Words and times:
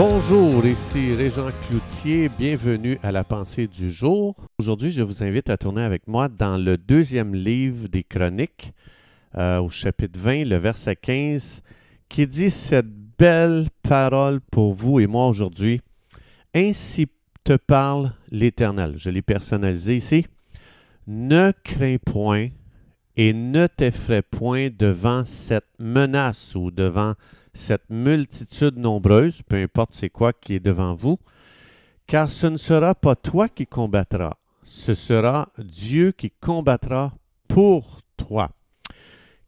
Bonjour, 0.00 0.64
ici 0.64 1.12
Régent 1.12 1.50
Cloutier, 1.66 2.28
bienvenue 2.28 3.00
à 3.02 3.10
la 3.10 3.24
pensée 3.24 3.66
du 3.66 3.90
jour. 3.90 4.36
Aujourd'hui, 4.60 4.92
je 4.92 5.02
vous 5.02 5.24
invite 5.24 5.50
à 5.50 5.56
tourner 5.56 5.82
avec 5.82 6.06
moi 6.06 6.28
dans 6.28 6.56
le 6.56 6.78
deuxième 6.78 7.34
livre 7.34 7.88
des 7.88 8.04
Chroniques, 8.04 8.74
euh, 9.36 9.58
au 9.58 9.70
chapitre 9.70 10.16
20, 10.16 10.44
le 10.44 10.56
verset 10.56 10.94
15, 10.94 11.64
qui 12.08 12.28
dit 12.28 12.50
cette 12.50 12.86
belle 13.18 13.70
parole 13.82 14.40
pour 14.40 14.72
vous 14.72 15.00
et 15.00 15.08
moi 15.08 15.26
aujourd'hui. 15.26 15.80
Ainsi 16.54 17.08
te 17.42 17.56
parle 17.56 18.12
l'Éternel. 18.30 18.94
Je 18.98 19.10
l'ai 19.10 19.22
personnalisé 19.22 19.96
ici. 19.96 20.26
Ne 21.08 21.52
crains 21.64 21.98
point 21.98 22.50
et 23.16 23.32
ne 23.32 23.66
t'effraie 23.66 24.22
point 24.22 24.68
devant 24.70 25.24
cette 25.24 25.66
menace 25.80 26.54
ou 26.54 26.70
devant 26.70 27.14
cette 27.58 27.90
multitude 27.90 28.78
nombreuse, 28.78 29.42
peu 29.48 29.56
importe 29.56 29.92
c'est 29.92 30.08
quoi 30.08 30.32
qui 30.32 30.54
est 30.54 30.60
devant 30.60 30.94
vous, 30.94 31.18
car 32.06 32.30
ce 32.30 32.46
ne 32.46 32.56
sera 32.56 32.94
pas 32.94 33.16
toi 33.16 33.48
qui 33.48 33.66
combattras, 33.66 34.36
ce 34.64 34.94
sera 34.94 35.48
Dieu 35.58 36.12
qui 36.12 36.30
combattra 36.30 37.12
pour 37.48 38.00
toi. 38.16 38.50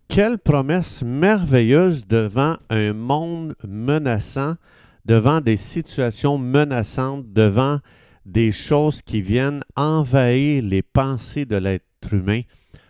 Quelle 0.08 0.38
promesse 0.38 1.02
merveilleuse 1.02 2.06
devant 2.06 2.56
un 2.68 2.92
monde 2.92 3.54
menaçant, 3.66 4.56
devant 5.04 5.40
des 5.40 5.56
situations 5.56 6.36
menaçantes, 6.36 7.32
devant 7.32 7.78
des 8.26 8.52
choses 8.52 9.02
qui 9.02 9.22
viennent 9.22 9.64
envahir 9.76 10.62
les 10.64 10.82
pensées 10.82 11.44
de 11.46 11.56
l'être 11.56 12.12
humain 12.12 12.42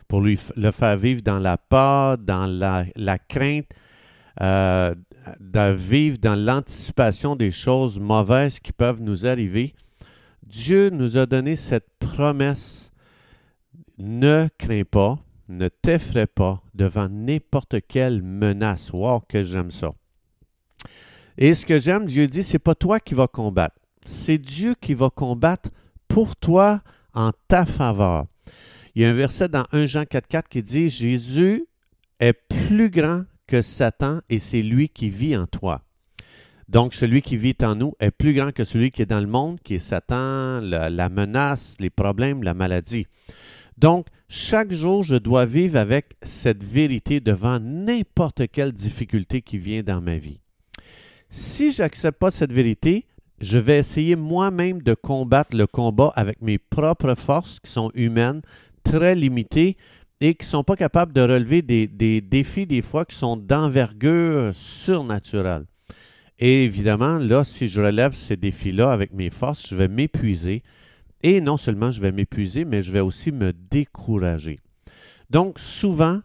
pour 0.08 0.22
lui 0.22 0.40
le 0.56 0.70
faire 0.72 0.96
vivre 0.96 1.22
dans 1.22 1.38
la 1.38 1.56
peur, 1.56 2.18
dans 2.18 2.46
la, 2.46 2.84
la 2.96 3.18
crainte, 3.18 3.68
euh, 4.40 4.94
vivre 5.76 6.18
dans 6.18 6.34
l'anticipation 6.34 7.36
des 7.36 7.50
choses 7.50 7.98
mauvaises 7.98 8.60
qui 8.60 8.72
peuvent 8.72 9.00
nous 9.00 9.26
arriver. 9.26 9.74
Dieu 10.46 10.90
nous 10.90 11.16
a 11.16 11.26
donné 11.26 11.56
cette 11.56 11.88
promesse. 11.98 12.90
Ne 13.98 14.48
crains 14.56 14.84
pas, 14.84 15.18
ne 15.48 15.68
t'effraie 15.68 16.26
pas 16.26 16.62
devant 16.74 17.08
n'importe 17.08 17.76
quelle 17.86 18.22
menace. 18.22 18.90
Wow, 18.92 19.20
que 19.28 19.44
j'aime 19.44 19.70
ça. 19.70 19.92
Et 21.36 21.54
ce 21.54 21.66
que 21.66 21.78
j'aime, 21.78 22.06
Dieu 22.06 22.26
dit, 22.26 22.42
c'est 22.42 22.58
pas 22.58 22.74
toi 22.74 22.98
qui 22.98 23.14
vas 23.14 23.28
combattre. 23.28 23.76
C'est 24.04 24.38
Dieu 24.38 24.74
qui 24.80 24.94
va 24.94 25.10
combattre 25.10 25.70
pour 26.08 26.34
toi 26.36 26.82
en 27.14 27.32
ta 27.48 27.66
faveur. 27.66 28.26
Il 28.94 29.02
y 29.02 29.04
a 29.04 29.10
un 29.10 29.14
verset 29.14 29.48
dans 29.48 29.66
1 29.72 29.86
Jean 29.86 30.02
4.4 30.02 30.44
qui 30.48 30.62
dit 30.62 30.88
Jésus 30.88 31.66
est 32.18 32.32
plus 32.32 32.90
grand 32.90 33.24
que 33.50 33.62
Satan 33.62 34.20
et 34.30 34.38
c'est 34.38 34.62
lui 34.62 34.88
qui 34.88 35.10
vit 35.10 35.36
en 35.36 35.46
toi. 35.48 35.82
Donc, 36.68 36.94
celui 36.94 37.20
qui 37.20 37.36
vit 37.36 37.56
en 37.62 37.74
nous 37.74 37.92
est 37.98 38.12
plus 38.12 38.32
grand 38.32 38.52
que 38.52 38.62
celui 38.64 38.92
qui 38.92 39.02
est 39.02 39.06
dans 39.06 39.20
le 39.20 39.26
monde, 39.26 39.58
qui 39.64 39.74
est 39.74 39.80
Satan, 39.80 40.60
la, 40.60 40.88
la 40.88 41.08
menace, 41.08 41.74
les 41.80 41.90
problèmes, 41.90 42.44
la 42.44 42.54
maladie. 42.54 43.08
Donc, 43.76 44.06
chaque 44.28 44.72
jour, 44.72 45.02
je 45.02 45.16
dois 45.16 45.46
vivre 45.46 45.76
avec 45.76 46.14
cette 46.22 46.62
vérité 46.62 47.18
devant 47.18 47.58
n'importe 47.58 48.42
quelle 48.52 48.70
difficulté 48.70 49.42
qui 49.42 49.58
vient 49.58 49.82
dans 49.82 50.00
ma 50.00 50.16
vie. 50.16 50.38
Si 51.28 51.72
je 51.72 51.82
n'accepte 51.82 52.20
pas 52.20 52.30
cette 52.30 52.52
vérité, 52.52 53.04
je 53.40 53.58
vais 53.58 53.78
essayer 53.78 54.14
moi-même 54.14 54.80
de 54.80 54.94
combattre 54.94 55.56
le 55.56 55.66
combat 55.66 56.12
avec 56.14 56.40
mes 56.40 56.58
propres 56.58 57.16
forces 57.16 57.58
qui 57.58 57.72
sont 57.72 57.90
humaines, 57.94 58.42
très 58.84 59.16
limitées 59.16 59.76
et 60.20 60.34
qui 60.34 60.44
ne 60.46 60.50
sont 60.50 60.64
pas 60.64 60.76
capables 60.76 61.12
de 61.12 61.22
relever 61.22 61.62
des, 61.62 62.20
défis 62.20 62.66
des 62.66 62.82
fois 62.82 63.04
qui 63.04 63.16
sont 63.16 63.36
d'envergure 63.36 64.54
surnaturelle. 64.54 65.64
Et 66.38 66.64
évidemment, 66.64 67.18
là, 67.18 67.44
si 67.44 67.68
je 67.68 67.80
relève 67.80 68.14
ces 68.14 68.36
défis-là 68.36 68.92
avec 68.92 69.12
mes 69.12 69.30
forces, 69.30 69.68
je 69.68 69.76
vais 69.76 69.88
m'épuiser. 69.88 70.62
Et 71.22 71.40
non 71.40 71.56
seulement 71.56 71.90
je 71.90 72.00
vais 72.00 72.12
m'épuiser, 72.12 72.64
mais 72.64 72.82
je 72.82 72.92
vais 72.92 73.00
aussi 73.00 73.30
me 73.30 73.52
décourager. 73.52 74.58
Donc, 75.28 75.58
souvent, 75.58 76.20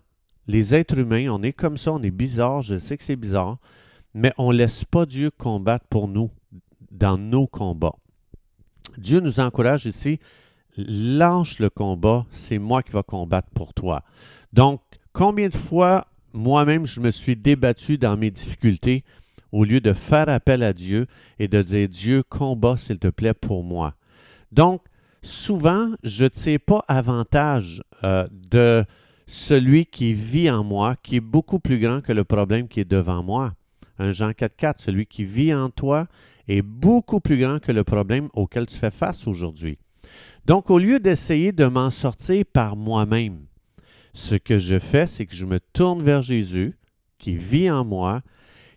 les 0.47 0.73
êtres 0.73 0.97
humains, 0.97 1.27
on 1.29 1.43
est 1.43 1.53
comme 1.53 1.77
ça, 1.77 1.91
on 1.91 2.01
est 2.01 2.11
bizarre, 2.11 2.61
je 2.61 2.79
sais 2.79 2.97
que 2.97 3.03
c'est 3.03 3.15
bizarre, 3.15 3.57
mais 4.13 4.33
on 4.37 4.51
ne 4.51 4.57
laisse 4.57 4.85
pas 4.85 5.05
Dieu 5.05 5.31
combattre 5.31 5.85
pour 5.89 6.07
nous 6.07 6.31
dans 6.91 7.17
nos 7.17 7.47
combats. 7.47 7.95
Dieu 8.97 9.19
nous 9.19 9.39
encourage 9.39 9.85
ici, 9.85 10.19
lâche 10.77 11.59
le 11.59 11.69
combat, 11.69 12.25
c'est 12.31 12.57
moi 12.59 12.83
qui 12.83 12.91
vais 12.91 13.03
combattre 13.03 13.49
pour 13.53 13.73
toi. 13.73 14.03
Donc, 14.53 14.81
combien 15.13 15.49
de 15.49 15.57
fois 15.57 16.07
moi-même 16.33 16.85
je 16.85 16.99
me 16.99 17.11
suis 17.11 17.35
débattu 17.35 17.97
dans 17.97 18.17
mes 18.17 18.31
difficultés 18.31 19.03
au 19.51 19.63
lieu 19.63 19.79
de 19.79 19.93
faire 19.93 20.27
appel 20.27 20.63
à 20.63 20.73
Dieu 20.73 21.07
et 21.39 21.47
de 21.47 21.61
dire 21.61 21.87
Dieu, 21.87 22.23
combat 22.23 22.75
s'il 22.77 22.99
te 22.99 23.07
plaît 23.07 23.33
pour 23.33 23.63
moi. 23.63 23.95
Donc, 24.51 24.81
souvent, 25.21 25.91
je 26.03 26.25
ne 26.25 26.29
tire 26.29 26.59
pas 26.59 26.83
avantage 26.87 27.81
euh, 28.03 28.27
de 28.31 28.83
celui 29.27 29.85
qui 29.85 30.13
vit 30.13 30.51
en 30.51 30.63
moi, 30.63 30.95
qui 31.01 31.17
est 31.17 31.21
beaucoup 31.21 31.59
plus 31.59 31.79
grand 31.79 32.01
que 32.01 32.11
le 32.11 32.25
problème 32.25 32.67
qui 32.67 32.81
est 32.81 32.89
devant 32.89 33.23
moi. 33.23 33.53
Un 33.97 34.11
Jean 34.11 34.31
4.4, 34.31 34.75
celui 34.77 35.05
qui 35.05 35.23
vit 35.23 35.53
en 35.53 35.69
toi 35.69 36.05
est 36.47 36.61
beaucoup 36.61 37.21
plus 37.21 37.37
grand 37.37 37.59
que 37.59 37.71
le 37.71 37.83
problème 37.83 38.27
auquel 38.33 38.65
tu 38.65 38.77
fais 38.77 38.91
face 38.91 39.25
aujourd'hui. 39.25 39.77
Donc, 40.45 40.69
au 40.69 40.77
lieu 40.77 40.99
d'essayer 40.99 41.51
de 41.51 41.65
m'en 41.65 41.89
sortir 41.89 42.45
par 42.45 42.75
moi-même, 42.75 43.45
ce 44.13 44.35
que 44.35 44.59
je 44.59 44.79
fais, 44.79 45.07
c'est 45.07 45.25
que 45.25 45.35
je 45.35 45.45
me 45.45 45.59
tourne 45.59 46.03
vers 46.03 46.21
Jésus, 46.21 46.77
qui 47.17 47.35
vit 47.35 47.69
en 47.69 47.83
moi, 47.83 48.21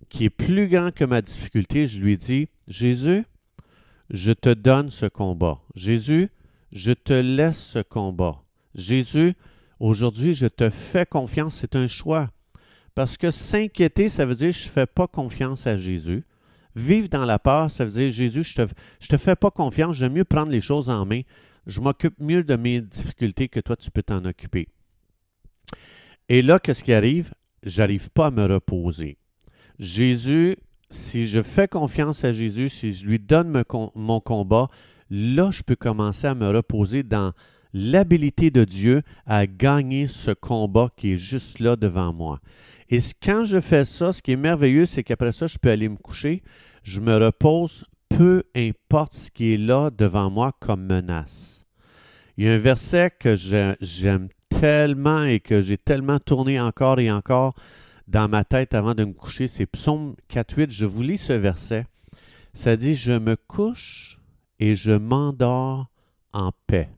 qui 0.09 0.25
est 0.25 0.31
plus 0.31 0.69
grand 0.69 0.93
que 0.93 1.05
ma 1.05 1.21
difficulté. 1.21 1.87
Je 1.87 2.01
lui 2.01 2.17
dis, 2.17 2.49
Jésus, 2.67 3.25
je 4.11 4.33
te 4.33 4.53
donne 4.53 4.91
ce 4.91 5.07
combat. 5.07 5.61
Jésus, 5.75 6.31
je 6.73 6.93
te 6.93 7.13
laisse 7.13 7.59
ce 7.59 7.81
combat. 7.81 8.43
Jésus, 8.75 9.35
aujourd'hui, 9.81 10.35
je 10.35 10.47
te 10.47 10.71
fais 10.71 11.07
confiance. 11.07 11.57
C'est 11.57 11.77
un 11.77 11.89
choix. 11.89 12.31
Parce 12.95 13.17
que 13.17 13.31
s'inquiéter, 13.31 14.09
ça 14.09 14.27
veut 14.27 14.35
dire 14.35 14.53
je 14.53 14.67
ne 14.67 14.71
fais 14.71 14.87
pas 14.87 15.07
confiance 15.07 15.67
à 15.67 15.77
Jésus. 15.77 16.25
Vivre 16.75 17.09
dans 17.09 17.25
la 17.25 17.39
peur, 17.39 17.71
ça 17.71 17.85
veut 17.85 17.91
dire 17.91 18.11
Jésus, 18.11 18.45
je 18.45 18.63
ne 18.63 18.67
te, 18.67 19.17
fais 19.17 19.37
pas 19.37 19.51
confiance, 19.51 19.97
j'aime 19.97 20.13
mieux 20.13 20.25
prendre 20.25 20.51
les 20.51 20.61
choses 20.61 20.89
en 20.89 21.05
main. 21.05 21.23
Je 21.69 21.81
m'occupe 21.81 22.19
mieux 22.19 22.43
de 22.43 22.57
mes 22.57 22.81
difficultés 22.81 23.49
que 23.49 23.61
toi, 23.61 23.77
tu 23.77 23.91
peux 23.91 24.03
t'en 24.03 24.25
occuper. 24.25 24.69
Et 26.31 26.43
là, 26.43 26.59
qu'est-ce 26.59 26.83
qui 26.83 26.95
arrive? 26.95 27.35
J'arrive 27.63 28.09
pas 28.11 28.27
à 28.27 28.31
me 28.31 28.47
reposer. 28.47 29.19
Jésus, 29.79 30.57
si 30.91 31.27
je 31.27 31.43
fais 31.43 31.69
confiance 31.69 32.25
à 32.25 32.33
Jésus, 32.33 32.71
si 32.71 32.95
je 32.95 33.07
lui 33.07 33.19
donne 33.19 33.63
mon 33.95 34.21
combat, 34.21 34.69
là, 35.11 35.51
je 35.51 35.63
peux 35.63 35.77
commencer 35.77 36.27
à 36.27 36.35
me 36.35 36.49
reposer 36.49 37.03
dans 37.03 37.33
l'habilité 37.75 38.51
de 38.51 38.65
Dieu 38.65 39.03
à 39.27 39.47
gagner 39.47 40.07
ce 40.07 40.31
combat 40.31 40.91
qui 40.97 41.13
est 41.13 41.19
juste 41.19 41.61
là 41.61 41.77
devant 41.77 42.15
moi. 42.15 42.41
Et 42.89 43.01
quand 43.23 43.45
je 43.45 43.61
fais 43.61 43.85
ça, 43.85 44.15
ce 44.15 44.23
qui 44.23 44.33
est 44.33 44.37
merveilleux, 44.37 44.87
c'est 44.87 45.05
qu'après 45.05 45.33
ça, 45.33 45.47
je 45.47 45.59
peux 45.59 45.71
aller 45.71 45.91
me 45.91 45.97
coucher, 45.97 46.43
je 46.83 47.01
me 47.01 47.15
repose, 47.17 47.85
peu 48.09 48.45
importe 48.57 49.15
ce 49.15 49.31
qui 49.31 49.53
est 49.53 49.59
là 49.59 49.91
devant 49.91 50.31
moi 50.31 50.53
comme 50.59 50.87
menace. 50.87 51.58
Il 52.39 52.45
y 52.45 52.49
a 52.49 52.53
un 52.53 52.59
verset 52.59 53.11
que 53.19 53.35
j'aime 53.35 54.29
tellement 54.49 55.25
et 55.25 55.41
que 55.41 55.61
j'ai 55.61 55.77
tellement 55.77 56.21
tourné 56.21 56.61
encore 56.61 57.01
et 57.01 57.11
encore 57.11 57.57
dans 58.07 58.29
ma 58.29 58.45
tête 58.45 58.75
avant 58.75 58.95
de 58.95 59.05
me 59.05 59.13
coucher, 59.13 59.49
c'est 59.49 59.67
Psaume 59.67 60.15
4.8. 60.31 60.71
Je 60.71 60.87
vous 60.87 61.03
lis 61.03 61.19
ce 61.19 61.33
verset. 61.33 61.87
Ça 62.55 62.77
dit, 62.77 62.95
je 62.95 63.11
me 63.11 63.35
couche 63.35 64.21
et 64.61 64.77
je 64.77 64.93
m'endors 64.93 65.91
en 66.33 66.53
paix. 66.69 66.91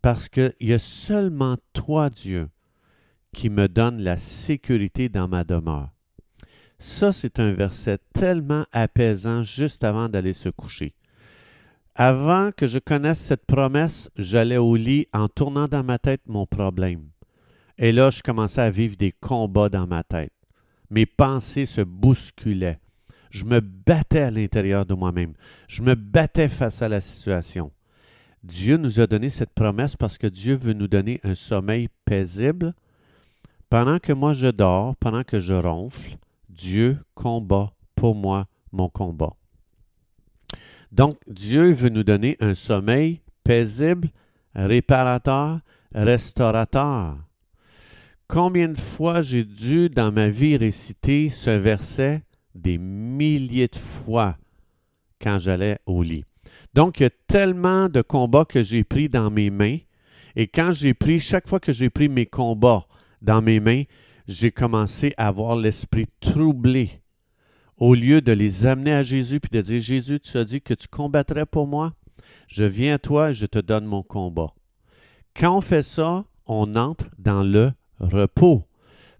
Parce 0.00 0.30
qu'il 0.30 0.54
y 0.58 0.72
a 0.72 0.78
seulement 0.78 1.58
toi, 1.74 2.08
Dieu, 2.08 2.48
qui 3.34 3.50
me 3.50 3.68
donne 3.68 4.00
la 4.00 4.16
sécurité 4.16 5.10
dans 5.10 5.28
ma 5.28 5.44
demeure. 5.44 5.90
Ça, 6.78 7.12
c'est 7.12 7.40
un 7.40 7.52
verset 7.52 7.98
tellement 8.14 8.64
apaisant 8.72 9.42
juste 9.42 9.84
avant 9.84 10.08
d'aller 10.08 10.32
se 10.32 10.48
coucher. 10.48 10.94
Avant 11.96 12.50
que 12.50 12.66
je 12.66 12.80
connaisse 12.80 13.20
cette 13.20 13.46
promesse, 13.46 14.10
j'allais 14.16 14.56
au 14.56 14.74
lit 14.74 15.06
en 15.12 15.28
tournant 15.28 15.68
dans 15.68 15.84
ma 15.84 16.00
tête 16.00 16.22
mon 16.26 16.44
problème. 16.44 17.04
Et 17.78 17.92
là, 17.92 18.10
je 18.10 18.20
commençais 18.20 18.62
à 18.62 18.70
vivre 18.70 18.96
des 18.96 19.12
combats 19.12 19.68
dans 19.68 19.86
ma 19.86 20.02
tête. 20.02 20.32
Mes 20.90 21.06
pensées 21.06 21.66
se 21.66 21.82
bousculaient. 21.82 22.80
Je 23.30 23.44
me 23.44 23.60
battais 23.60 24.22
à 24.22 24.32
l'intérieur 24.32 24.86
de 24.86 24.94
moi-même. 24.94 25.34
Je 25.68 25.82
me 25.82 25.94
battais 25.94 26.48
face 26.48 26.82
à 26.82 26.88
la 26.88 27.00
situation. 27.00 27.70
Dieu 28.42 28.76
nous 28.76 28.98
a 28.98 29.06
donné 29.06 29.30
cette 29.30 29.54
promesse 29.54 29.94
parce 29.94 30.18
que 30.18 30.26
Dieu 30.26 30.56
veut 30.56 30.72
nous 30.72 30.88
donner 30.88 31.20
un 31.22 31.36
sommeil 31.36 31.88
paisible. 32.04 32.74
Pendant 33.70 34.00
que 34.00 34.12
moi 34.12 34.32
je 34.32 34.48
dors, 34.48 34.96
pendant 34.96 35.22
que 35.22 35.38
je 35.38 35.54
ronfle, 35.54 36.18
Dieu 36.48 36.98
combat 37.14 37.72
pour 37.94 38.16
moi 38.16 38.46
mon 38.72 38.88
combat. 38.88 39.34
Donc, 40.94 41.18
Dieu 41.26 41.72
veut 41.72 41.88
nous 41.88 42.04
donner 42.04 42.36
un 42.38 42.54
sommeil 42.54 43.20
paisible, 43.42 44.10
réparateur, 44.54 45.58
restaurateur. 45.92 47.16
Combien 48.28 48.68
de 48.68 48.78
fois 48.78 49.20
j'ai 49.20 49.42
dû 49.42 49.88
dans 49.88 50.12
ma 50.12 50.28
vie 50.28 50.56
réciter 50.56 51.30
ce 51.30 51.50
verset? 51.50 52.22
Des 52.54 52.78
milliers 52.78 53.66
de 53.66 53.76
fois 53.76 54.38
quand 55.20 55.38
j'allais 55.38 55.80
au 55.84 56.04
lit. 56.04 56.24
Donc, 56.74 57.00
il 57.00 57.02
y 57.02 57.06
a 57.06 57.10
tellement 57.26 57.88
de 57.88 58.00
combats 58.00 58.44
que 58.44 58.62
j'ai 58.62 58.84
pris 58.84 59.08
dans 59.08 59.32
mes 59.32 59.50
mains. 59.50 59.78
Et 60.36 60.46
quand 60.46 60.70
j'ai 60.70 60.94
pris, 60.94 61.18
chaque 61.18 61.48
fois 61.48 61.58
que 61.58 61.72
j'ai 61.72 61.90
pris 61.90 62.08
mes 62.08 62.26
combats 62.26 62.86
dans 63.20 63.42
mes 63.42 63.58
mains, 63.58 63.82
j'ai 64.28 64.52
commencé 64.52 65.12
à 65.16 65.26
avoir 65.26 65.56
l'esprit 65.56 66.06
troublé. 66.20 67.00
Au 67.78 67.94
lieu 67.94 68.20
de 68.20 68.32
les 68.32 68.66
amener 68.66 68.92
à 68.92 69.02
Jésus 69.02 69.40
puis 69.40 69.50
de 69.50 69.60
dire 69.60 69.80
Jésus, 69.80 70.20
tu 70.20 70.38
as 70.38 70.44
dit 70.44 70.60
que 70.60 70.74
tu 70.74 70.86
combattrais 70.88 71.46
pour 71.46 71.66
moi, 71.66 71.92
je 72.46 72.64
viens 72.64 72.94
à 72.94 72.98
toi 72.98 73.30
et 73.30 73.34
je 73.34 73.46
te 73.46 73.58
donne 73.58 73.84
mon 73.84 74.02
combat. 74.02 74.52
Quand 75.36 75.56
on 75.56 75.60
fait 75.60 75.82
ça, 75.82 76.24
on 76.46 76.76
entre 76.76 77.06
dans 77.18 77.42
le 77.42 77.72
repos. 77.98 78.64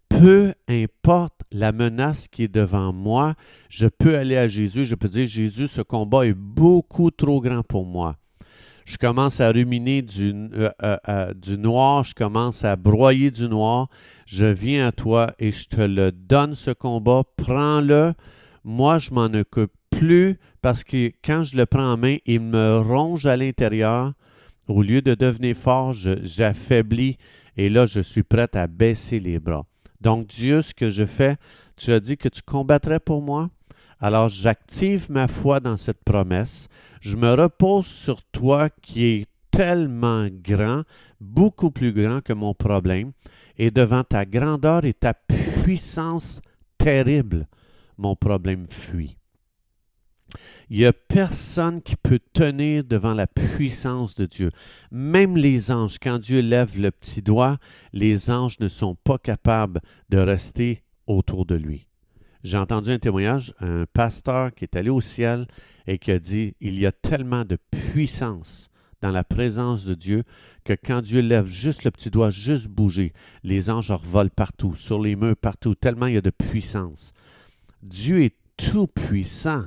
Peu 0.08 0.54
importe 0.68 1.40
la 1.50 1.72
menace 1.72 2.28
qui 2.28 2.44
est 2.44 2.54
devant 2.54 2.92
moi, 2.92 3.34
je 3.68 3.88
peux 3.88 4.16
aller 4.16 4.36
à 4.36 4.46
Jésus, 4.46 4.84
je 4.84 4.94
peux 4.94 5.08
dire 5.08 5.26
Jésus, 5.26 5.66
ce 5.66 5.80
combat 5.80 6.26
est 6.26 6.34
beaucoup 6.34 7.10
trop 7.10 7.40
grand 7.40 7.62
pour 7.64 7.84
moi. 7.84 8.16
Je 8.84 8.98
commence 8.98 9.40
à 9.40 9.50
ruminer 9.50 10.02
du, 10.02 10.32
euh, 10.32 10.70
euh, 10.82 10.96
euh, 11.08 11.34
du 11.34 11.56
noir, 11.56 12.04
je 12.04 12.14
commence 12.14 12.64
à 12.64 12.76
broyer 12.76 13.30
du 13.30 13.48
noir. 13.48 13.88
Je 14.26 14.44
viens 14.44 14.88
à 14.88 14.92
toi 14.92 15.32
et 15.38 15.52
je 15.52 15.68
te 15.68 15.80
le 15.80 16.12
donne 16.12 16.54
ce 16.54 16.70
combat. 16.70 17.22
Prends-le. 17.36 18.12
Moi, 18.64 18.98
je 18.98 19.12
m'en 19.12 19.26
occupe 19.26 19.72
plus 19.90 20.38
parce 20.62 20.84
que 20.84 21.12
quand 21.22 21.42
je 21.42 21.56
le 21.56 21.66
prends 21.66 21.92
en 21.92 21.96
main, 21.96 22.16
il 22.24 22.40
me 22.40 22.78
ronge 22.78 23.26
à 23.26 23.36
l'intérieur. 23.36 24.14
Au 24.66 24.82
lieu 24.82 25.02
de 25.02 25.14
devenir 25.14 25.56
fort, 25.56 25.92
j'affaiblis 25.92 27.18
et 27.56 27.68
là, 27.68 27.86
je 27.86 28.00
suis 28.00 28.22
prêt 28.22 28.48
à 28.54 28.66
baisser 28.66 29.20
les 29.20 29.38
bras. 29.38 29.66
Donc, 30.00 30.26
Dieu, 30.26 30.62
ce 30.62 30.74
que 30.74 30.90
je 30.90 31.04
fais, 31.04 31.36
tu 31.76 31.92
as 31.92 32.00
dit 32.00 32.16
que 32.16 32.28
tu 32.28 32.42
combattrais 32.42 33.00
pour 33.00 33.22
moi. 33.22 33.50
Alors, 34.00 34.28
j'active 34.28 35.10
ma 35.10 35.28
foi 35.28 35.60
dans 35.60 35.76
cette 35.76 36.02
promesse. 36.02 36.68
Je 37.00 37.16
me 37.16 37.32
repose 37.32 37.86
sur 37.86 38.22
toi 38.32 38.70
qui 38.82 39.04
est 39.04 39.26
tellement 39.50 40.26
grand, 40.30 40.82
beaucoup 41.20 41.70
plus 41.70 41.92
grand 41.92 42.20
que 42.20 42.32
mon 42.32 42.54
problème. 42.54 43.12
Et 43.56 43.70
devant 43.70 44.02
ta 44.02 44.24
grandeur 44.24 44.84
et 44.84 44.94
ta 44.94 45.14
puissance 45.14 46.40
terrible, 46.76 47.46
mon 47.98 48.16
problème 48.16 48.66
fuit. 48.68 49.16
Il 50.70 50.78
n'y 50.78 50.86
a 50.86 50.92
personne 50.92 51.82
qui 51.82 51.96
peut 51.96 52.20
tenir 52.32 52.84
devant 52.84 53.14
la 53.14 53.26
puissance 53.26 54.14
de 54.14 54.26
Dieu. 54.26 54.50
Même 54.90 55.36
les 55.36 55.70
anges, 55.70 55.98
quand 55.98 56.18
Dieu 56.18 56.40
lève 56.40 56.78
le 56.78 56.90
petit 56.90 57.22
doigt, 57.22 57.58
les 57.92 58.30
anges 58.30 58.58
ne 58.60 58.68
sont 58.68 58.94
pas 58.94 59.18
capables 59.18 59.80
de 60.08 60.18
rester 60.18 60.82
autour 61.06 61.46
de 61.46 61.54
lui. 61.54 61.86
J'ai 62.42 62.58
entendu 62.58 62.90
un 62.90 62.98
témoignage, 62.98 63.54
un 63.60 63.84
pasteur 63.92 64.54
qui 64.54 64.64
est 64.64 64.76
allé 64.76 64.90
au 64.90 65.00
ciel 65.00 65.46
et 65.86 65.98
qui 65.98 66.10
a 66.10 66.18
dit, 66.18 66.54
il 66.60 66.78
y 66.78 66.86
a 66.86 66.92
tellement 66.92 67.44
de 67.44 67.58
puissance 67.70 68.68
dans 69.00 69.10
la 69.10 69.24
présence 69.24 69.84
de 69.84 69.94
Dieu 69.94 70.24
que 70.64 70.72
quand 70.72 71.02
Dieu 71.02 71.20
lève 71.20 71.46
juste 71.46 71.84
le 71.84 71.90
petit 71.90 72.10
doigt, 72.10 72.30
juste 72.30 72.68
bouger, 72.68 73.12
les 73.42 73.68
anges 73.68 73.90
revolent 73.90 74.30
partout, 74.30 74.76
sur 74.76 75.00
les 75.00 75.14
murs, 75.14 75.36
partout, 75.36 75.74
tellement 75.74 76.06
il 76.06 76.14
y 76.14 76.18
a 76.18 76.22
de 76.22 76.30
puissance. 76.30 77.12
Dieu 77.84 78.22
est 78.22 78.36
tout 78.56 78.86
puissant. 78.86 79.66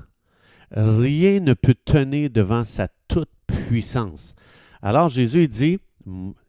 Rien 0.71 1.39
ne 1.39 1.53
peut 1.53 1.75
tenir 1.85 2.29
devant 2.29 2.63
sa 2.63 2.89
toute 3.07 3.29
puissance. 3.45 4.35
Alors 4.81 5.07
Jésus 5.07 5.47
dit, 5.47 5.79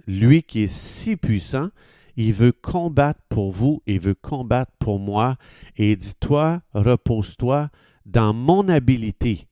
lui 0.07 0.43
qui 0.43 0.63
est 0.63 0.73
si 0.73 1.17
puissant, 1.17 1.69
il 2.17 2.33
veut 2.33 2.53
combattre 2.53 3.21
pour 3.29 3.53
vous, 3.53 3.83
il 3.87 4.01
veut 4.01 4.15
combattre 4.15 4.73
pour 4.81 4.99
moi, 4.99 5.37
et 5.77 5.95
dit, 5.95 6.15
toi, 6.19 6.63
repose-toi 6.73 7.71
dans 8.07 8.35
mon 8.35 8.69
habilité. 8.69 9.47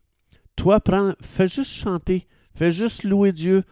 Toi, 0.56 0.80
prends, 0.80 1.12
fais 1.20 1.46
juste 1.46 1.70
chanter, 1.70 2.26
fais 2.54 2.70
juste 2.70 3.04
louer 3.04 3.32
Dieu 3.32 3.62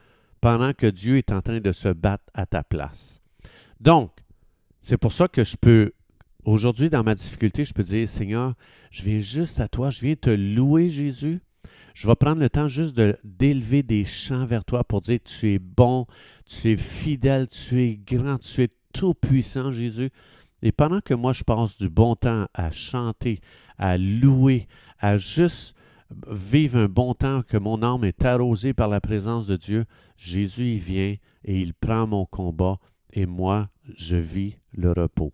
pendant 0.40 0.74
que 0.74 0.86
Dieu 0.86 1.16
est 1.16 1.32
en 1.32 1.40
train 1.40 1.60
de 1.60 1.72
se 1.72 1.88
battre 1.88 2.24
à 2.34 2.46
ta 2.46 2.62
place. 2.62 3.20
Donc, 3.80 4.12
c'est 4.82 4.98
pour 4.98 5.12
ça 5.12 5.26
que 5.26 5.42
je 5.42 5.56
peux 5.56 5.92
Aujourd'hui, 6.44 6.90
dans 6.90 7.02
ma 7.02 7.14
difficulté, 7.14 7.64
je 7.64 7.72
peux 7.72 7.82
dire, 7.82 8.06
Seigneur, 8.06 8.52
je 8.90 9.02
viens 9.02 9.18
juste 9.18 9.60
à 9.60 9.68
toi, 9.68 9.88
je 9.88 10.00
viens 10.00 10.14
te 10.14 10.28
louer, 10.28 10.90
Jésus. 10.90 11.40
Je 11.94 12.06
vais 12.06 12.14
prendre 12.16 12.40
le 12.42 12.50
temps 12.50 12.68
juste 12.68 13.00
d'élever 13.24 13.82
des 13.82 14.04
chants 14.04 14.44
vers 14.44 14.62
toi 14.62 14.84
pour 14.84 15.00
dire, 15.00 15.20
tu 15.24 15.54
es 15.54 15.58
bon, 15.58 16.06
tu 16.44 16.72
es 16.72 16.76
fidèle, 16.76 17.46
tu 17.46 17.80
es 17.80 17.96
grand, 17.96 18.36
tu 18.36 18.62
es 18.62 18.68
tout 18.92 19.14
puissant, 19.14 19.70
Jésus. 19.70 20.10
Et 20.60 20.70
pendant 20.70 21.00
que 21.00 21.14
moi, 21.14 21.32
je 21.32 21.44
passe 21.44 21.78
du 21.78 21.88
bon 21.88 22.14
temps 22.14 22.46
à 22.52 22.70
chanter, 22.70 23.40
à 23.78 23.96
louer, 23.96 24.66
à 24.98 25.16
juste 25.16 25.74
vivre 26.28 26.78
un 26.78 26.88
bon 26.88 27.14
temps, 27.14 27.42
que 27.42 27.56
mon 27.56 27.82
âme 27.82 28.04
est 28.04 28.22
arrosée 28.22 28.74
par 28.74 28.88
la 28.88 29.00
présence 29.00 29.46
de 29.46 29.56
Dieu, 29.56 29.86
Jésus, 30.18 30.72
il 30.72 30.80
vient 30.80 31.16
et 31.44 31.60
il 31.60 31.72
prend 31.72 32.06
mon 32.06 32.26
combat 32.26 32.78
et 33.14 33.24
moi, 33.24 33.70
je 33.96 34.16
vis 34.16 34.58
le 34.72 34.92
repos. 34.92 35.32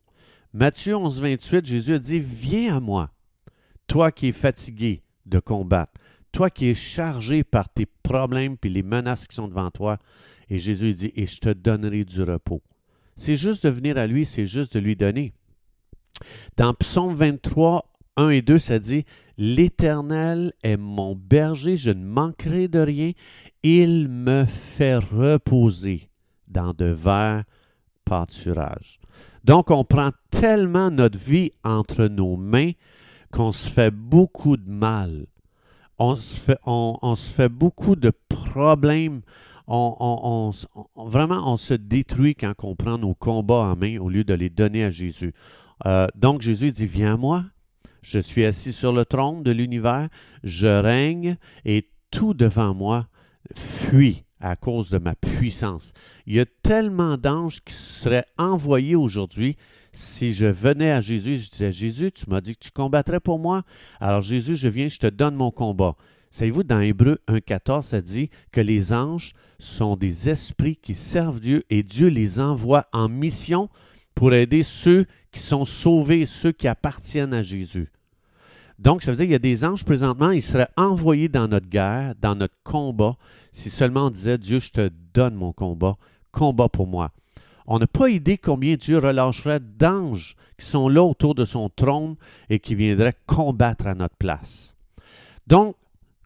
Matthieu 0.52 0.96
11, 0.96 1.20
28, 1.20 1.64
Jésus 1.64 1.94
a 1.94 1.98
dit, 2.00 2.18
Viens 2.18 2.76
à 2.76 2.80
moi, 2.80 3.10
toi 3.86 4.10
qui 4.10 4.28
es 4.28 4.32
fatigué 4.32 5.04
de 5.26 5.38
combattre, 5.38 5.92
toi 6.32 6.50
qui 6.50 6.66
es 6.66 6.74
chargé 6.74 7.44
par 7.44 7.68
tes 7.68 7.86
problèmes 7.86 8.56
et 8.64 8.68
les 8.68 8.82
menaces 8.82 9.28
qui 9.28 9.36
sont 9.36 9.46
devant 9.46 9.70
toi. 9.70 9.98
Et 10.48 10.58
Jésus 10.58 10.94
dit, 10.94 11.12
et 11.14 11.26
je 11.26 11.38
te 11.38 11.52
donnerai 11.52 12.04
du 12.04 12.22
repos. 12.22 12.62
C'est 13.14 13.36
juste 13.36 13.64
de 13.64 13.70
venir 13.70 13.96
à 13.96 14.08
lui, 14.08 14.26
c'est 14.26 14.46
juste 14.46 14.74
de 14.74 14.80
lui 14.80 14.96
donner. 14.96 15.34
Dans 16.56 16.74
Psaume 16.74 17.14
23, 17.14 17.92
1 18.16 18.30
et 18.30 18.42
2, 18.42 18.58
ça 18.58 18.80
dit, 18.80 19.04
L'Éternel 19.38 20.52
est 20.64 20.76
mon 20.76 21.14
berger, 21.14 21.76
je 21.76 21.90
ne 21.90 22.04
manquerai 22.04 22.66
de 22.66 22.80
rien, 22.80 23.12
il 23.62 24.08
me 24.08 24.44
fait 24.44 24.96
reposer 24.96 26.10
dans 26.48 26.74
de 26.74 26.86
verts 26.86 27.44
Donc, 29.44 29.70
on 29.70 29.84
prend 29.84 30.10
tellement 30.30 30.90
notre 30.90 31.18
vie 31.18 31.50
entre 31.64 32.06
nos 32.06 32.36
mains 32.36 32.72
qu'on 33.32 33.52
se 33.52 33.68
fait 33.68 33.90
beaucoup 33.90 34.56
de 34.56 34.68
mal. 34.68 35.26
On 35.98 36.16
se 36.16 36.40
fait, 36.40 37.48
beaucoup 37.48 37.94
de 37.94 38.12
problèmes. 38.28 39.20
Vraiment, 39.68 41.52
on 41.52 41.56
se 41.56 41.74
détruit 41.74 42.34
quand 42.34 42.54
on 42.62 42.74
prend 42.74 42.98
nos 42.98 43.14
combats 43.14 43.70
en 43.72 43.76
main 43.76 43.98
au 43.98 44.08
lieu 44.08 44.24
de 44.24 44.34
les 44.34 44.50
donner 44.50 44.84
à 44.84 44.90
Jésus. 44.90 45.34
Euh, 45.86 46.06
donc, 46.14 46.40
Jésus 46.40 46.72
dit, 46.72 46.86
viens 46.86 47.16
moi. 47.16 47.44
Je 48.02 48.18
suis 48.18 48.46
assis 48.46 48.72
sur 48.72 48.92
le 48.92 49.04
trône 49.04 49.42
de 49.42 49.50
l'univers. 49.50 50.08
Je 50.42 50.66
règne 50.66 51.36
et 51.66 51.90
tout 52.10 52.32
devant 52.32 52.74
moi 52.74 53.06
fuit 53.54 54.24
à 54.40 54.56
cause 54.56 54.90
de 54.90 54.98
ma 54.98 55.14
puissance. 55.14 55.92
Il 56.26 56.34
y 56.34 56.40
a 56.40 56.46
tellement 56.62 57.16
d'anges 57.16 57.60
qui 57.64 57.74
seraient 57.74 58.26
envoyés 58.38 58.96
aujourd'hui 58.96 59.56
si 59.92 60.32
je 60.32 60.46
venais 60.46 60.90
à 60.90 61.00
Jésus, 61.00 61.36
je 61.38 61.50
disais, 61.50 61.72
Jésus, 61.72 62.12
tu 62.12 62.28
m'as 62.28 62.40
dit 62.40 62.54
que 62.54 62.64
tu 62.64 62.70
combattrais 62.70 63.20
pour 63.20 63.38
moi. 63.38 63.62
Alors 63.98 64.20
Jésus, 64.20 64.56
je 64.56 64.68
viens, 64.68 64.88
je 64.88 64.98
te 64.98 65.06
donne 65.06 65.34
mon 65.34 65.50
combat. 65.50 65.96
Savez-vous, 66.30 66.62
dans 66.62 66.80
Hébreu 66.80 67.18
1.14, 67.26 67.82
ça 67.82 68.00
dit 68.00 68.30
que 68.52 68.60
les 68.60 68.92
anges 68.92 69.32
sont 69.58 69.96
des 69.96 70.28
esprits 70.28 70.76
qui 70.76 70.94
servent 70.94 71.40
Dieu 71.40 71.64
et 71.70 71.82
Dieu 71.82 72.06
les 72.06 72.38
envoie 72.38 72.86
en 72.92 73.08
mission 73.08 73.68
pour 74.14 74.32
aider 74.32 74.62
ceux 74.62 75.06
qui 75.32 75.40
sont 75.40 75.64
sauvés, 75.64 76.26
ceux 76.26 76.52
qui 76.52 76.68
appartiennent 76.68 77.34
à 77.34 77.42
Jésus. 77.42 77.90
Donc, 78.80 79.02
ça 79.02 79.10
veut 79.10 79.16
dire 79.18 79.26
qu'il 79.26 79.32
y 79.32 79.36
a 79.36 79.38
des 79.38 79.62
anges 79.62 79.84
présentement, 79.84 80.30
ils 80.30 80.40
seraient 80.40 80.70
envoyés 80.74 81.28
dans 81.28 81.46
notre 81.46 81.68
guerre, 81.68 82.14
dans 82.20 82.34
notre 82.34 82.54
combat, 82.64 83.16
si 83.52 83.68
seulement 83.68 84.06
on 84.06 84.10
disait, 84.10 84.38
Dieu, 84.38 84.58
je 84.58 84.70
te 84.70 84.90
donne 85.12 85.34
mon 85.34 85.52
combat, 85.52 85.96
combat 86.32 86.70
pour 86.70 86.86
moi. 86.86 87.10
On 87.66 87.78
n'a 87.78 87.86
pas 87.86 88.08
idée 88.08 88.38
combien 88.38 88.76
Dieu 88.76 88.96
relâcherait 88.96 89.60
d'anges 89.60 90.34
qui 90.58 90.64
sont 90.64 90.88
là 90.88 91.02
autour 91.02 91.34
de 91.34 91.44
son 91.44 91.68
trône 91.68 92.16
et 92.48 92.58
qui 92.58 92.74
viendraient 92.74 93.16
combattre 93.26 93.86
à 93.86 93.94
notre 93.94 94.16
place. 94.16 94.74
Donc, 95.46 95.76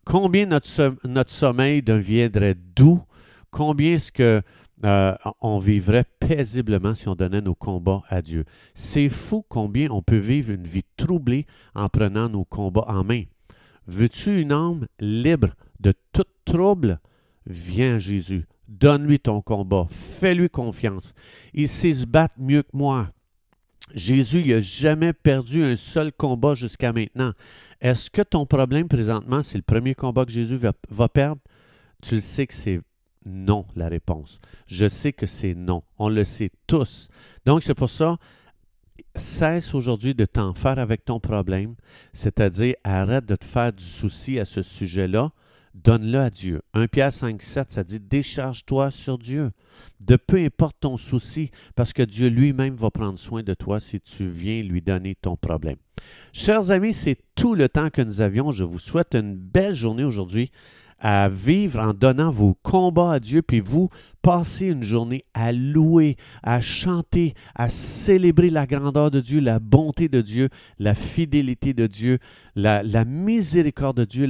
combien 0.05 0.47
notre, 0.47 1.31
sommeil 1.31 1.83
deviendrait 1.83 2.57
doux, 2.77 3.03
combien 3.51 3.95
est-ce 3.95 4.13
que 4.13 4.43
euh, 4.85 5.15
on 5.41 5.59
vivrait 5.59 6.05
paisiblement 6.21 6.95
si 6.95 7.09
on 7.09 7.15
donnait 7.15 7.41
nos 7.41 7.55
combats 7.55 8.03
à 8.09 8.21
Dieu. 8.21 8.45
C'est 8.75 9.09
fou 9.09 9.45
combien 9.49 9.91
on 9.91 10.03
peut 10.03 10.19
vivre 10.19 10.53
une 10.53 10.67
vie 10.67 10.85
troublée 10.97 11.47
en 11.75 11.89
prenant 11.89 12.29
nos 12.29 12.45
combats 12.45 12.85
en 12.89 13.05
main. 13.05 13.23
Veux-tu 13.87 14.41
une 14.41 14.53
âme 14.53 14.87
libre 14.99 15.55
de 15.81 15.95
tout 16.13 16.25
trouble? 16.45 17.01
Viens 17.47 17.99
Jésus, 17.99 18.47
donne-lui 18.69 19.21
ton 19.21 19.41
combat, 19.43 19.87
fais-lui 19.91 20.49
confiance. 20.49 21.15
Il 21.53 21.69
sait 21.69 21.93
se 21.93 22.07
battre 22.07 22.35
mieux 22.39 22.63
que 22.63 22.77
moi. 22.77 23.11
Jésus 23.95 24.45
n'a 24.45 24.61
jamais 24.61 25.13
perdu 25.13 25.63
un 25.63 25.77
seul 25.77 26.13
combat 26.13 26.55
jusqu'à 26.55 26.93
maintenant. 26.93 27.33
Est-ce 27.81 28.11
que 28.11 28.23
ton 28.23 28.47
problème 28.47 28.89
présentement, 28.89 29.43
c'est 29.43 29.59
le 29.59 29.63
premier 29.63 29.95
combat 29.95 30.25
que 30.25 30.33
Jésus 30.33 30.57
va, 30.57 30.73
va 30.89 31.09
perdre? 31.09 31.41
Tu 32.03 32.17
le 32.17 32.21
sais 32.21 32.47
que 32.47 32.55
c'est 32.55 32.81
non 33.27 33.67
la 33.77 33.89
réponse. 33.89 34.41
Je 34.67 34.89
sais 34.89 35.13
que 35.13 35.27
c'est 35.27 35.55
non. 35.55 35.83
On 35.99 36.09
le 36.09 36.25
sait 36.25 36.51
tous. 36.67 37.09
Donc, 37.47 37.63
c'est 37.63 37.75
pour 37.75 37.91
ça, 37.91 38.19
cesse 39.17 39.75
aujourd'hui 39.75 40.15
de 40.15 40.25
t'en 40.25 40.55
faire 40.55 40.79
avec 40.79 41.05
ton 41.05 41.21
problème, 41.21 41.75
c'est-à-dire 42.13 42.75
arrête 42.85 43.27
de 43.27 43.37
te 43.37 43.45
faire 43.45 43.73
du 43.73 43.85
souci 43.85 44.39
à 44.39 44.45
ce 44.45 44.63
sujet-là, 44.63 45.31
donne-le 45.75 46.19
à 46.19 46.31
Dieu. 46.31 46.63
1 46.75 46.87
Pierre 46.87 47.13
5, 47.13 47.41
7, 47.43 47.71
ça 47.71 47.85
dit 47.85 48.01
décharge-toi 48.01 48.91
sur 48.91 49.19
Dieu. 49.19 49.51
De 50.01 50.17
peu 50.17 50.39
importe 50.39 50.77
ton 50.81 50.97
souci, 50.97 51.51
parce 51.75 51.93
que 51.93 52.03
Dieu 52.03 52.29
lui-même 52.29 52.77
va 52.77 52.91
prendre 52.91 53.19
soin 53.19 53.43
de 53.43 53.55
toi 53.55 53.81
si 53.81 54.01
tu 54.01 54.29
viens 54.29 54.63
lui 54.63 54.83
donner 54.83 55.17
ton 55.17 55.37
problème. 55.37 55.77
Chers 56.33 56.71
amis, 56.71 56.93
c'est 56.93 57.19
tout 57.35 57.55
le 57.55 57.69
temps 57.69 57.91
que 57.91 58.03
nous 58.03 58.21
avions. 58.21 58.51
Je 58.51 58.65
vous 58.65 58.79
souhaite 58.79 59.15
une 59.15 59.35
belle 59.35 59.75
journée 59.75 60.05
aujourd'hui 60.05 60.53
à 61.05 61.29
vivre 61.29 61.81
en 61.81 61.93
donnant 61.93 62.31
vos 62.31 62.55
combats 62.63 63.13
à 63.13 63.21
Dieu, 63.21 63.43
puis 63.43 63.61
vous 63.61 63.91
passez 64.23 64.69
une 64.69 64.83
journée 64.83 65.21
à 65.35 65.53
louer, 65.53 66.17
à 66.43 66.63
chanter, 66.63 67.35
à 67.55 67.69
célébrer 67.69 68.49
la 68.49 68.65
grandeur 68.65 69.11
de 69.11 69.21
Dieu, 69.21 69.39
la 69.39 69.59
bonté 69.59 70.09
de 70.09 70.23
Dieu, 70.23 70.49
la 70.79 70.95
fidélité 70.95 71.75
de 71.75 71.87
Dieu, 71.87 72.21
la, 72.57 73.05
miséricorde 73.05 73.99
de 73.99 74.05
Dieu, 74.07 74.27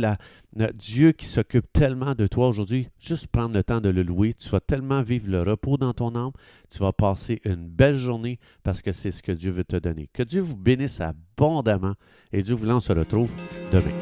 Dieu 0.75 1.13
qui 1.13 1.27
s'occupe 1.27 1.73
tellement 1.73 2.17
de 2.17 2.27
toi 2.27 2.49
aujourd'hui. 2.49 2.89
Juste 2.99 3.29
prendre 3.29 3.55
le 3.55 3.63
temps 3.63 3.81
de 3.81 3.89
le 3.89 4.03
louer. 4.03 4.35
Tu 4.35 4.49
vas 4.49 4.59
tellement 4.59 5.03
vivre 5.03 5.31
le 5.31 5.43
repos 5.43 5.77
dans 5.77 5.93
ton 5.93 6.17
âme. 6.17 6.33
Tu 6.71 6.79
vas 6.79 6.93
passer 6.93 7.41
une 7.45 7.69
belle 7.69 7.95
journée 7.95 8.41
parce 8.65 8.83
que 8.83 8.91
c'est 8.91 9.13
ce 9.13 9.23
que 9.23 9.31
Dieu 9.31 9.53
veut 9.53 9.63
te 9.63 9.77
donner. 9.77 10.11
Que 10.13 10.25
Dieu 10.25 10.41
vous 10.41 10.57
bénisse 10.57 11.01
abondamment 11.01 11.95
et 12.33 12.43
Dieu 12.43 12.57
vous 12.57 12.69
on 12.69 12.81
se 12.81 12.93
retrouve 12.93 13.31
demain. 13.71 13.93